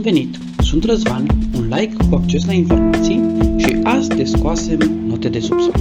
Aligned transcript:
Bun 0.00 0.12
venit! 0.12 0.38
Sunt 0.58 0.84
Răzvan, 0.84 1.26
un 1.56 1.68
like 1.68 1.96
cu 2.08 2.14
acces 2.14 2.46
la 2.46 2.52
informații 2.52 3.20
și 3.56 3.76
azi 3.82 4.08
descoasem 4.08 4.78
note 5.06 5.28
de 5.28 5.40
subsol. 5.40 5.72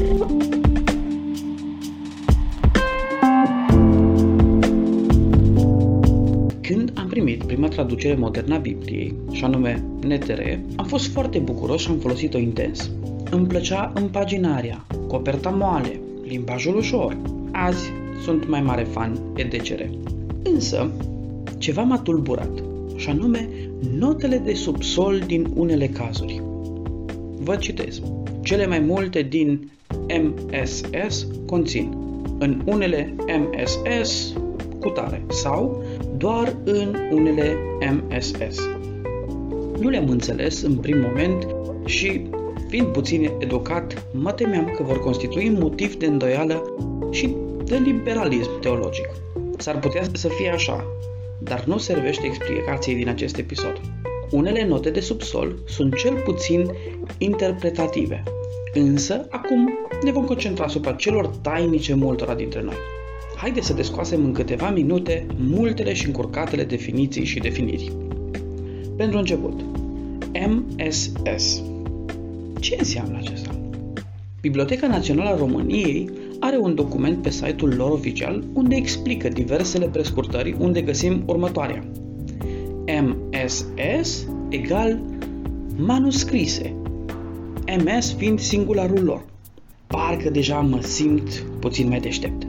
Când 6.62 6.92
am 6.96 7.08
primit 7.10 7.44
prima 7.44 7.68
traducere 7.68 8.16
modernă 8.16 8.56
a 8.56 8.58
Bibliei, 8.58 9.16
și 9.32 9.44
anume 9.44 9.84
NTR, 10.08 10.42
am 10.76 10.86
fost 10.86 11.08
foarte 11.08 11.40
bucuros 11.40 11.82
și 11.82 11.90
am 11.90 11.98
folosit-o 11.98 12.38
intens. 12.38 12.92
Îmi 13.32 13.48
plăcea 13.48 13.92
împaginarea, 13.96 14.86
coperta 15.08 15.50
moale, 15.50 16.00
limbajul 16.24 16.78
ușor. 16.78 17.18
Azi 17.52 17.92
sunt 18.24 18.48
mai 18.48 18.62
mare 18.62 18.84
fan 18.84 19.20
EDCR. 19.36 19.82
Însă, 20.44 20.92
ceva 21.58 21.82
m-a 21.82 21.98
tulburat, 21.98 22.69
și 23.00 23.10
anume 23.10 23.50
notele 23.98 24.38
de 24.38 24.54
subsol 24.54 25.20
din 25.26 25.48
unele 25.56 25.88
cazuri. 25.88 26.42
Vă 27.36 27.56
citez. 27.56 28.02
Cele 28.42 28.68
mai 28.68 28.80
multe 28.80 29.22
din 29.22 29.72
MSS 30.22 31.28
conțin 31.46 31.98
în 32.40 32.62
unele 32.66 33.16
MSS 33.28 34.34
cu 34.80 34.90
tare 34.90 35.24
sau 35.28 35.84
doar 36.18 36.56
în 36.64 36.96
unele 37.12 37.56
MSS. 37.92 38.60
Nu 39.80 39.90
le-am 39.90 40.10
înțeles 40.10 40.62
în 40.62 40.76
prim 40.76 40.98
moment 41.00 41.48
și, 41.86 42.22
fiind 42.68 42.88
puțin 42.88 43.32
educat, 43.40 44.08
mă 44.14 44.32
temeam 44.32 44.74
că 44.76 44.84
vor 44.84 45.00
constitui 45.00 45.50
motiv 45.60 45.96
de 45.96 46.06
îndoială 46.06 46.64
și 47.12 47.36
de 47.64 47.78
liberalism 47.78 48.60
teologic. 48.60 49.10
S-ar 49.58 49.80
putea 49.80 50.04
să 50.14 50.28
fie 50.28 50.50
așa, 50.50 50.86
dar 51.40 51.64
nu 51.66 51.78
servește 51.78 52.26
explicației 52.26 52.96
din 52.96 53.08
acest 53.08 53.38
episod. 53.38 53.82
Unele 54.32 54.66
note 54.66 54.90
de 54.90 55.00
subsol 55.00 55.56
sunt 55.68 55.96
cel 55.96 56.14
puțin 56.14 56.72
interpretative, 57.18 58.24
însă 58.74 59.28
acum 59.30 59.70
ne 60.04 60.12
vom 60.12 60.26
concentra 60.26 60.64
asupra 60.64 60.92
celor 60.92 61.28
tainice 61.28 61.94
multora 61.94 62.36
dintre 62.36 62.62
noi. 62.62 62.78
Haideți 63.36 63.68
să 63.68 63.74
descoasem 63.74 64.26
în 64.26 64.34
câteva 64.34 64.70
minute 64.70 65.26
multele 65.38 65.94
și 65.94 66.06
încurcatele 66.06 66.64
definiții 66.64 67.26
și 67.26 67.40
definiri. 67.40 67.92
Pentru 68.98 69.18
început, 69.18 69.60
MSS. 70.48 71.62
Ce 72.60 72.76
înseamnă 72.78 73.18
acesta? 73.18 73.60
Biblioteca 74.42 74.88
Națională 74.88 75.30
a 75.30 75.38
României 75.38 76.10
are 76.40 76.58
un 76.58 76.76
document 76.76 77.22
pe 77.22 77.30
site-ul 77.30 77.74
lor 77.76 77.92
oficial 77.92 78.44
unde 78.54 78.76
explică 78.76 79.28
diversele 79.28 79.86
prescurtări 79.86 80.56
unde 80.60 80.82
găsim 80.82 81.24
următoarea. 81.26 81.84
MSS 83.02 84.28
egal 84.50 85.02
manuscrise, 85.78 86.76
MS 87.84 88.14
fiind 88.18 88.40
singularul 88.40 89.04
lor. 89.04 89.26
Parcă 89.88 90.30
deja 90.30 90.60
mă 90.60 90.82
simt 90.82 91.44
puțin 91.60 91.88
mai 91.88 92.00
deștept. 92.00 92.48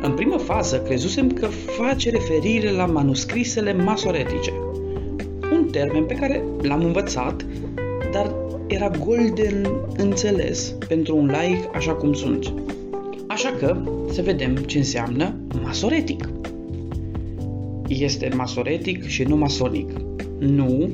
În 0.00 0.12
primă 0.12 0.36
fază 0.36 0.80
crezusem 0.80 1.30
că 1.30 1.46
face 1.46 2.10
referire 2.10 2.70
la 2.70 2.86
manuscrisele 2.86 3.72
masoretice, 3.72 4.52
un 5.52 5.68
termen 5.70 6.04
pe 6.04 6.14
care 6.14 6.44
l-am 6.62 6.84
învățat, 6.84 7.46
dar 8.12 8.34
era 8.66 8.90
golden 9.04 9.66
înțeles 9.96 10.74
pentru 10.88 11.16
un 11.16 11.26
laic 11.26 11.74
așa 11.74 11.92
cum 11.92 12.12
sunt. 12.12 12.52
Așa 13.34 13.50
că 13.50 13.82
să 14.12 14.22
vedem 14.22 14.54
ce 14.54 14.78
înseamnă 14.78 15.34
masoretic. 15.62 16.28
Este 17.88 18.30
masoretic 18.36 19.06
și 19.06 19.22
nu 19.22 19.36
masonic. 19.36 19.90
Nu, 20.38 20.90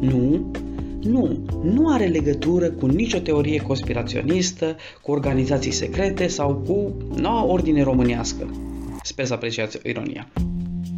nu, 0.00 0.50
nu, 1.02 1.38
nu 1.62 1.88
are 1.88 2.06
legătură 2.06 2.70
cu 2.70 2.86
nicio 2.86 3.18
teorie 3.18 3.60
conspiraționistă, 3.60 4.76
cu 5.00 5.10
organizații 5.10 5.70
secrete 5.70 6.26
sau 6.26 6.54
cu 6.54 6.96
noua 7.20 7.44
ordine 7.44 7.82
românească. 7.82 8.50
Sper 9.02 9.24
să 9.24 9.32
apreciați 9.32 9.78
ironia. 9.82 10.28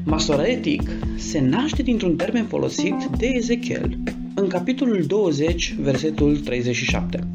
Masoretic 0.04 0.90
se 1.16 1.40
naște 1.40 1.82
dintr-un 1.82 2.16
termen 2.16 2.44
folosit 2.44 3.04
de 3.18 3.26
Ezechiel 3.26 3.98
în 4.34 4.46
capitolul 4.46 5.04
20, 5.06 5.74
versetul 5.80 6.38
37. 6.38 7.26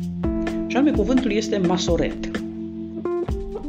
Și 0.68 0.76
anume 0.76 0.92
cuvântul 0.92 1.32
este 1.32 1.58
masoret, 1.58 2.48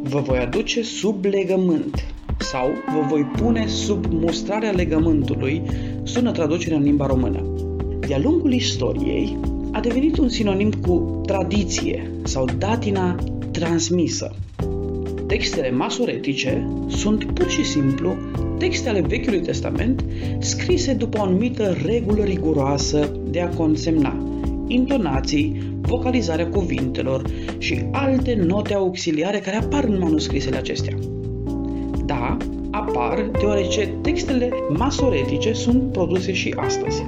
vă 0.03 0.21
voi 0.21 0.39
aduce 0.39 0.83
sub 0.83 1.25
legământ 1.25 2.05
sau 2.39 2.69
vă 2.95 3.07
voi 3.09 3.23
pune 3.23 3.67
sub 3.67 4.05
mustrarea 4.11 4.71
legământului, 4.71 5.63
sună 6.03 6.33
traducerea 6.33 6.77
în 6.77 6.83
limba 6.83 7.07
română. 7.07 7.43
De-a 8.07 8.19
lungul 8.19 8.53
istoriei, 8.53 9.37
a 9.73 9.81
devenit 9.81 10.19
un 10.19 10.29
sinonim 10.29 10.71
cu 10.71 11.21
tradiție 11.27 12.11
sau 12.23 12.49
datina 12.59 13.15
transmisă. 13.51 14.35
Textele 15.27 15.71
masoretice 15.71 16.69
sunt 16.89 17.25
pur 17.25 17.51
și 17.51 17.65
simplu 17.65 18.17
texte 18.59 18.89
ale 18.89 19.01
Vechiului 19.01 19.41
Testament 19.41 20.05
scrise 20.39 20.93
după 20.93 21.19
o 21.19 21.23
anumită 21.23 21.77
regulă 21.85 22.23
riguroasă 22.23 23.13
de 23.31 23.41
a 23.41 23.49
consemna 23.49 24.25
intonații, 24.67 25.70
vocalizarea 25.91 26.49
cuvintelor 26.49 27.23
și 27.59 27.85
alte 27.93 28.35
note 28.35 28.75
auxiliare 28.75 29.39
care 29.39 29.57
apar 29.57 29.85
în 29.85 29.99
manuscrisele 29.99 30.57
acestea. 30.57 30.95
Da, 32.05 32.37
apar 32.71 33.31
deoarece 33.39 33.95
textele 34.03 34.51
masoretice 34.69 35.53
sunt 35.53 35.93
produse 35.93 36.33
și 36.33 36.55
astăzi. 36.57 37.05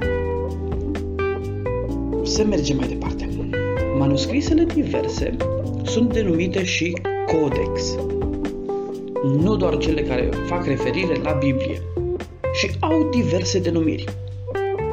Să 2.23 2.45
mergem 2.45 2.77
mai 2.77 2.89
departe. 2.89 3.29
Manuscrisele 3.99 4.65
diverse 4.75 5.37
sunt 5.83 6.13
denumite 6.13 6.65
și 6.65 6.97
codex. 7.27 7.97
Nu 9.43 9.57
doar 9.57 9.77
cele 9.77 10.03
care 10.03 10.29
fac 10.47 10.67
referire 10.67 11.21
la 11.23 11.33
Biblie, 11.33 11.83
și 12.53 12.71
au 12.81 13.09
diverse 13.11 13.59
denumiri. 13.59 14.05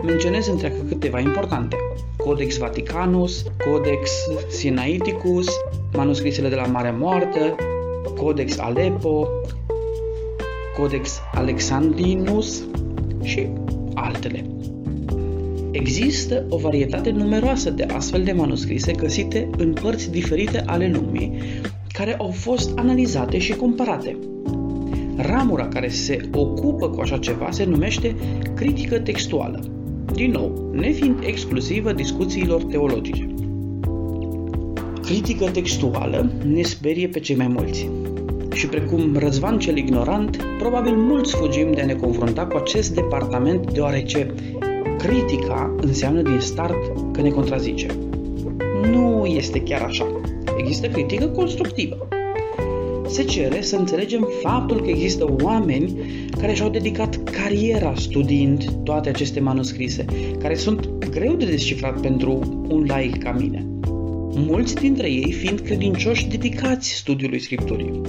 Menționez 0.04 0.48
între 0.48 0.74
câteva 0.88 1.20
importante. 1.20 1.76
Codex 2.18 2.58
Vaticanus, 2.58 3.46
Codex 3.66 4.12
Sinaiticus, 4.50 5.48
manuscrisele 5.94 6.50
de 6.50 6.56
la 6.56 6.66
Marea 6.66 6.96
Moartă, 7.00 7.56
Codex 8.18 8.58
Aleppo, 8.58 9.28
Codex 10.78 11.20
Alexandrinus 11.34 12.64
și 13.22 13.48
altele. 13.94 14.46
Există 15.72 16.46
o 16.50 16.58
varietate 16.58 17.10
numeroasă 17.10 17.70
de 17.70 17.84
astfel 17.84 18.24
de 18.24 18.32
manuscrise 18.32 18.92
găsite 18.92 19.50
în 19.58 19.74
părți 19.74 20.12
diferite 20.12 20.64
ale 20.66 20.92
lumii, 20.94 21.42
care 21.94 22.16
au 22.16 22.32
fost 22.32 22.78
analizate 22.78 23.38
și 23.38 23.56
comparate. 23.56 24.18
Ramura 25.16 25.68
care 25.68 25.88
se 25.88 26.30
ocupă 26.34 26.90
cu 26.90 27.02
așa 27.02 27.18
ceva 27.18 27.52
se 27.52 27.64
numește 27.64 28.16
critică 28.56 29.00
textuală 29.00 29.79
din 30.14 30.32
nou, 30.32 30.70
nefiind 30.72 31.24
exclusivă 31.24 31.94
discuțiilor 31.94 32.64
teologice. 32.64 33.28
Critică 35.02 35.46
textuală 35.46 36.32
ne 36.46 36.62
sperie 36.62 37.08
pe 37.08 37.20
cei 37.20 37.36
mai 37.36 37.48
mulți. 37.48 37.90
Și 38.54 38.68
precum 38.68 39.18
Răzvan 39.18 39.60
cel 39.60 39.78
ignorant, 39.78 40.38
probabil 40.60 40.96
mulți 40.96 41.36
fugim 41.36 41.72
de 41.72 41.82
a 41.82 41.86
ne 41.86 41.94
confrunta 41.94 42.46
cu 42.46 42.58
acest 42.58 42.94
departament 42.94 43.74
deoarece 43.74 44.34
critica 44.98 45.76
înseamnă 45.82 46.22
din 46.22 46.40
start 46.40 47.12
că 47.12 47.22
ne 47.22 47.30
contrazice. 47.30 47.88
Nu 48.92 49.26
este 49.26 49.62
chiar 49.62 49.82
așa. 49.82 50.22
Există 50.58 50.88
critică 50.88 51.28
constructivă 51.28 52.08
se 53.10 53.24
cere 53.24 53.62
să 53.62 53.76
înțelegem 53.76 54.28
faptul 54.42 54.82
că 54.82 54.90
există 54.90 55.36
oameni 55.42 55.94
care 56.40 56.54
și-au 56.54 56.70
dedicat 56.70 57.24
cariera 57.24 57.94
studiind 57.96 58.72
toate 58.84 59.10
aceste 59.10 59.40
manuscrise, 59.40 60.06
care 60.40 60.56
sunt 60.56 60.90
greu 61.10 61.36
de 61.36 61.46
descifrat 61.46 62.02
pentru 62.02 62.64
un 62.70 62.86
laic 62.88 63.24
ca 63.24 63.32
mine. 63.32 63.66
Mulți 64.34 64.76
dintre 64.76 65.12
ei 65.12 65.32
fiind 65.32 65.60
credincioși 65.60 66.28
dedicați 66.28 66.94
studiului 66.94 67.40
Scripturii. 67.40 68.02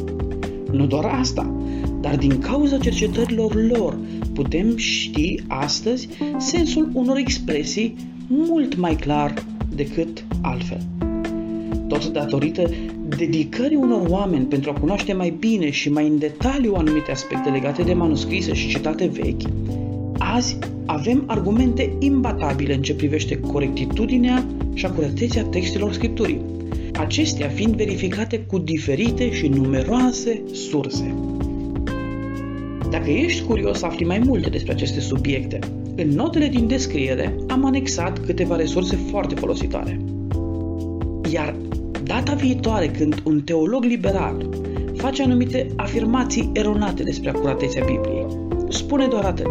Nu 0.72 0.86
doar 0.86 1.04
asta, 1.04 1.54
dar 2.00 2.16
din 2.16 2.38
cauza 2.38 2.78
cercetărilor 2.78 3.54
lor 3.54 3.98
putem 4.34 4.76
ști 4.76 5.42
astăzi 5.46 6.08
sensul 6.38 6.90
unor 6.92 7.16
expresii 7.16 7.96
mult 8.26 8.76
mai 8.76 8.94
clar 8.96 9.34
decât 9.74 10.24
altfel. 10.42 10.80
Tot 12.00 12.12
datorită 12.12 12.70
dedicării 13.16 13.76
unor 13.76 14.06
oameni 14.08 14.44
pentru 14.44 14.70
a 14.70 14.80
cunoaște 14.80 15.12
mai 15.12 15.36
bine 15.38 15.70
și 15.70 15.90
mai 15.90 16.06
în 16.06 16.18
detaliu 16.18 16.74
anumite 16.74 17.10
aspecte 17.10 17.50
legate 17.50 17.82
de 17.82 17.92
manuscrise 17.92 18.54
și 18.54 18.68
citate 18.68 19.06
vechi, 19.06 19.42
azi 20.18 20.58
avem 20.86 21.24
argumente 21.26 21.96
imbatabile 21.98 22.74
în 22.74 22.82
ce 22.82 22.94
privește 22.94 23.40
corectitudinea 23.40 24.46
și 24.74 24.86
acuratețea 24.86 25.44
textelor 25.44 25.92
scripturii, 25.92 26.40
acestea 26.98 27.48
fiind 27.48 27.74
verificate 27.74 28.40
cu 28.40 28.58
diferite 28.58 29.32
și 29.32 29.48
numeroase 29.48 30.42
surse. 30.52 31.14
Dacă 32.90 33.10
ești 33.10 33.44
curios 33.44 33.78
să 33.78 33.86
afli 33.86 34.04
mai 34.04 34.18
multe 34.18 34.48
despre 34.48 34.72
aceste 34.72 35.00
subiecte, 35.00 35.58
În 35.96 36.08
notele 36.08 36.48
din 36.48 36.66
descriere 36.66 37.34
am 37.48 37.64
anexat 37.64 38.18
câteva 38.18 38.56
resurse 38.56 38.96
foarte 38.96 39.34
folositoare. 39.34 40.00
Iar 41.32 41.56
data 42.10 42.34
viitoare 42.34 42.88
când 42.88 43.20
un 43.24 43.40
teolog 43.40 43.84
liberal 43.84 44.48
face 44.96 45.22
anumite 45.22 45.66
afirmații 45.76 46.50
eronate 46.52 47.02
despre 47.02 47.30
acuratețea 47.30 47.84
Bibliei, 47.84 48.26
spune 48.68 49.06
doar 49.06 49.24
atât. 49.24 49.48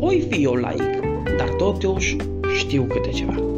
Oi 0.00 0.26
fi 0.30 0.42
eu 0.42 0.54
laic, 0.54 1.00
dar 1.36 1.48
totuși 1.48 2.16
știu 2.56 2.82
câte 2.82 3.08
ceva. 3.08 3.49